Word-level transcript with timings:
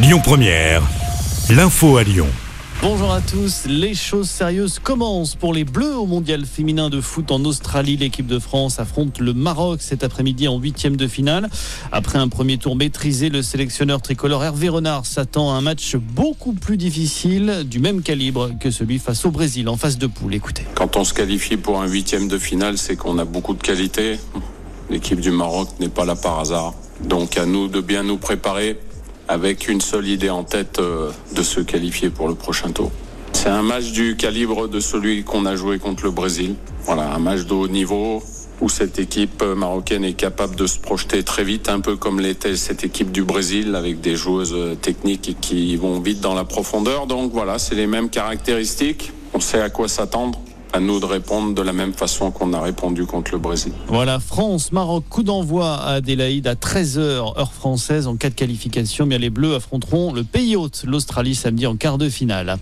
Lyon 0.00 0.20
Première, 0.22 0.80
l'info 1.50 1.96
à 1.96 2.04
Lyon. 2.04 2.28
Bonjour 2.82 3.12
à 3.12 3.20
tous. 3.20 3.64
Les 3.66 3.96
choses 3.96 4.30
sérieuses 4.30 4.78
commencent 4.78 5.34
pour 5.34 5.52
les 5.52 5.64
Bleus 5.64 5.96
au 5.96 6.06
mondial 6.06 6.46
féminin 6.46 6.88
de 6.88 7.00
foot 7.00 7.32
en 7.32 7.44
Australie. 7.44 7.96
L'équipe 7.96 8.28
de 8.28 8.38
France 8.38 8.78
affronte 8.78 9.18
le 9.18 9.34
Maroc 9.34 9.82
cet 9.82 10.04
après-midi 10.04 10.46
en 10.46 10.58
huitième 10.58 10.94
de 10.94 11.08
finale. 11.08 11.50
Après 11.90 12.16
un 12.16 12.28
premier 12.28 12.58
tour 12.58 12.76
maîtrisé, 12.76 13.28
le 13.28 13.42
sélectionneur 13.42 14.00
tricolore 14.00 14.44
Hervé 14.44 14.68
Renard 14.68 15.04
s'attend 15.04 15.52
à 15.52 15.56
un 15.56 15.62
match 15.62 15.96
beaucoup 15.96 16.52
plus 16.52 16.76
difficile, 16.76 17.64
du 17.64 17.80
même 17.80 18.02
calibre 18.02 18.50
que 18.60 18.70
celui 18.70 19.00
face 19.00 19.24
au 19.24 19.32
Brésil 19.32 19.68
en 19.68 19.76
phase 19.76 19.98
de 19.98 20.06
poule. 20.06 20.32
Écoutez. 20.32 20.62
Quand 20.76 20.96
on 20.96 21.02
se 21.02 21.12
qualifie 21.12 21.56
pour 21.56 21.82
un 21.82 21.88
huitième 21.88 22.28
de 22.28 22.38
finale, 22.38 22.78
c'est 22.78 22.94
qu'on 22.94 23.18
a 23.18 23.24
beaucoup 23.24 23.54
de 23.54 23.62
qualité. 23.62 24.20
L'équipe 24.90 25.18
du 25.18 25.32
Maroc 25.32 25.70
n'est 25.80 25.88
pas 25.88 26.04
là 26.04 26.14
par 26.14 26.38
hasard. 26.38 26.74
Donc 27.02 27.36
à 27.36 27.46
nous 27.46 27.66
de 27.66 27.80
bien 27.80 28.04
nous 28.04 28.16
préparer 28.16 28.78
avec 29.28 29.68
une 29.68 29.80
seule 29.80 30.08
idée 30.08 30.30
en 30.30 30.44
tête 30.44 30.78
euh, 30.78 31.10
de 31.34 31.42
se 31.42 31.60
qualifier 31.60 32.10
pour 32.10 32.28
le 32.28 32.34
prochain 32.34 32.70
tour. 32.70 32.90
C'est 33.32 33.50
un 33.50 33.62
match 33.62 33.92
du 33.92 34.16
calibre 34.16 34.68
de 34.68 34.80
celui 34.80 35.22
qu'on 35.22 35.46
a 35.46 35.54
joué 35.54 35.78
contre 35.78 36.04
le 36.04 36.10
Brésil. 36.10 36.54
Voilà, 36.84 37.12
un 37.14 37.18
match 37.18 37.44
de 37.44 37.52
haut 37.52 37.68
niveau 37.68 38.22
où 38.60 38.68
cette 38.68 38.98
équipe 38.98 39.44
marocaine 39.44 40.04
est 40.04 40.14
capable 40.14 40.56
de 40.56 40.66
se 40.66 40.80
projeter 40.80 41.22
très 41.22 41.44
vite, 41.44 41.68
un 41.68 41.78
peu 41.78 41.96
comme 41.96 42.18
l'était 42.18 42.56
cette 42.56 42.82
équipe 42.82 43.12
du 43.12 43.22
Brésil, 43.22 43.76
avec 43.76 44.00
des 44.00 44.16
joueuses 44.16 44.56
techniques 44.82 45.36
qui 45.40 45.76
vont 45.76 46.00
vite 46.00 46.20
dans 46.20 46.34
la 46.34 46.44
profondeur. 46.44 47.06
Donc 47.06 47.30
voilà, 47.32 47.60
c'est 47.60 47.76
les 47.76 47.86
mêmes 47.86 48.10
caractéristiques. 48.10 49.12
On 49.34 49.40
sait 49.40 49.60
à 49.60 49.70
quoi 49.70 49.86
s'attendre 49.86 50.40
à 50.72 50.80
nous 50.80 51.00
de 51.00 51.04
répondre 51.04 51.54
de 51.54 51.62
la 51.62 51.72
même 51.72 51.92
façon 51.92 52.30
qu'on 52.30 52.52
a 52.52 52.60
répondu 52.60 53.06
contre 53.06 53.32
le 53.32 53.38
Brésil. 53.38 53.72
Voilà, 53.86 54.20
France, 54.20 54.72
Maroc, 54.72 55.04
coup 55.08 55.22
d'envoi 55.22 55.74
à 55.74 55.94
Adélaïde 55.94 56.46
à 56.46 56.54
13h, 56.54 56.98
heure 57.38 57.52
française, 57.52 58.06
en 58.06 58.16
cas 58.16 58.30
de 58.30 58.34
qualification. 58.34 59.06
Bien, 59.06 59.18
les 59.18 59.30
Bleus 59.30 59.54
affronteront 59.54 60.12
le 60.12 60.24
pays 60.24 60.56
hôte, 60.56 60.84
l'Australie, 60.86 61.34
samedi 61.34 61.66
en 61.66 61.76
quart 61.76 61.98
de 61.98 62.08
finale. 62.08 62.56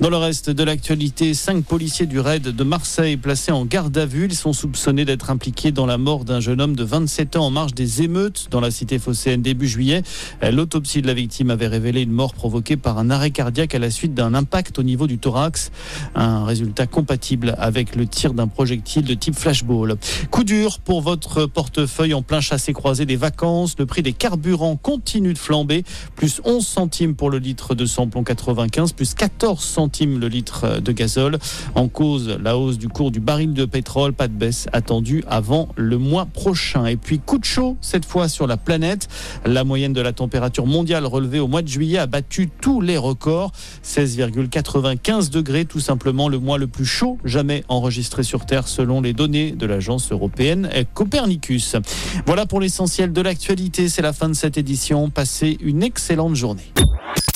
Dans 0.00 0.10
le 0.10 0.16
reste 0.16 0.50
de 0.50 0.62
l'actualité, 0.64 1.34
cinq 1.34 1.64
policiers 1.64 2.06
du 2.06 2.20
raid 2.20 2.42
de 2.42 2.64
Marseille 2.64 3.16
placés 3.16 3.52
en 3.52 3.64
garde 3.64 3.96
à 3.96 4.06
vue. 4.06 4.26
Ils 4.26 4.34
sont 4.34 4.52
soupçonnés 4.52 5.04
d'être 5.04 5.30
impliqués 5.30 5.72
dans 5.72 5.86
la 5.86 5.98
mort 5.98 6.24
d'un 6.24 6.40
jeune 6.40 6.60
homme 6.60 6.74
de 6.74 6.84
27 6.84 7.36
ans 7.36 7.46
en 7.46 7.50
marge 7.50 7.74
des 7.74 8.02
émeutes 8.02 8.48
dans 8.50 8.60
la 8.60 8.70
cité 8.70 8.98
phocéenne 8.98 9.42
début 9.42 9.68
juillet. 9.68 10.02
L'autopsie 10.42 11.02
de 11.02 11.06
la 11.06 11.14
victime 11.14 11.50
avait 11.50 11.68
révélé 11.68 12.02
une 12.02 12.12
mort 12.12 12.34
provoquée 12.34 12.76
par 12.76 12.98
un 12.98 13.10
arrêt 13.10 13.30
cardiaque 13.30 13.74
à 13.74 13.78
la 13.78 13.90
suite 13.90 14.14
d'un 14.14 14.34
impact 14.34 14.78
au 14.78 14.82
niveau 14.82 15.06
du 15.06 15.18
thorax. 15.18 15.70
Un 16.14 16.44
résultat 16.44 16.86
compatible 16.86 17.51
avec 17.58 17.96
le 17.96 18.06
tir 18.06 18.34
d'un 18.34 18.46
projectile 18.46 19.04
de 19.04 19.14
type 19.14 19.34
flashball. 19.34 19.96
Coup 20.30 20.44
dur 20.44 20.80
pour 20.80 21.00
votre 21.00 21.46
portefeuille 21.46 22.14
en 22.14 22.22
plein 22.22 22.40
chassé 22.40 22.72
croisé 22.72 23.06
des 23.06 23.16
vacances. 23.16 23.74
Le 23.78 23.86
prix 23.86 24.02
des 24.02 24.12
carburants 24.12 24.76
continue 24.76 25.32
de 25.32 25.38
flamber. 25.38 25.84
Plus 26.16 26.40
11 26.44 26.66
centimes 26.66 27.14
pour 27.14 27.30
le 27.30 27.38
litre 27.38 27.74
de 27.74 27.86
samplon 27.86 28.24
95, 28.24 28.92
plus 28.92 29.14
14 29.14 29.62
centimes 29.62 30.20
le 30.20 30.28
litre 30.28 30.80
de 30.80 30.92
gazole. 30.92 31.38
En 31.74 31.88
cause, 31.88 32.28
la 32.42 32.56
hausse 32.56 32.78
du 32.78 32.88
cours 32.88 33.10
du 33.10 33.20
baril 33.20 33.54
de 33.54 33.64
pétrole. 33.64 34.12
Pas 34.12 34.28
de 34.28 34.34
baisse 34.34 34.68
attendue 34.72 35.24
avant 35.28 35.68
le 35.76 35.98
mois 35.98 36.26
prochain. 36.26 36.86
Et 36.86 36.96
puis 36.96 37.18
coup 37.18 37.38
de 37.38 37.44
chaud, 37.44 37.76
cette 37.80 38.04
fois 38.04 38.28
sur 38.28 38.46
la 38.46 38.56
planète. 38.56 39.08
La 39.44 39.64
moyenne 39.64 39.92
de 39.92 40.00
la 40.00 40.12
température 40.12 40.66
mondiale 40.66 41.06
relevée 41.06 41.40
au 41.40 41.48
mois 41.48 41.62
de 41.62 41.68
juillet 41.68 41.98
a 41.98 42.06
battu 42.06 42.48
tous 42.60 42.80
les 42.80 42.96
records. 42.96 43.52
16,95 43.84 45.30
degrés, 45.30 45.64
tout 45.64 45.80
simplement 45.80 46.28
le 46.28 46.38
mois 46.38 46.58
le 46.58 46.66
plus 46.66 46.86
chaud 46.86 47.18
jamais 47.24 47.41
enregistré 47.68 48.22
sur 48.22 48.46
Terre 48.46 48.68
selon 48.68 49.00
les 49.00 49.12
données 49.12 49.52
de 49.52 49.66
l'agence 49.66 50.12
européenne 50.12 50.68
Copernicus. 50.94 51.76
Voilà 52.26 52.46
pour 52.46 52.60
l'essentiel 52.60 53.12
de 53.12 53.20
l'actualité. 53.20 53.88
C'est 53.88 54.02
la 54.02 54.12
fin 54.12 54.28
de 54.28 54.34
cette 54.34 54.58
édition. 54.58 55.10
Passez 55.10 55.58
une 55.60 55.82
excellente 55.82 56.36
journée. 56.36 56.72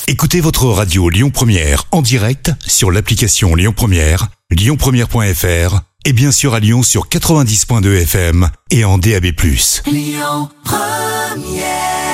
Écoutez 0.09 0.41
votre 0.41 0.67
radio 0.67 1.09
Lyon 1.09 1.31
Première 1.31 1.85
en 1.91 2.01
direct 2.01 2.53
sur 2.67 2.91
l'application 2.91 3.55
Lyon 3.55 3.73
Première, 3.75 4.29
lyonpremière.fr 4.51 5.81
et 6.05 6.13
bien 6.13 6.31
sûr 6.31 6.55
à 6.55 6.61
Lyon 6.61 6.85
sur 6.85 7.09
90.2 7.09 8.03
FM 8.03 8.49
et 8.71 8.85
en 8.85 8.99
DAB+. 8.99 9.27
Lyon 9.87 10.49
Première 10.65 12.06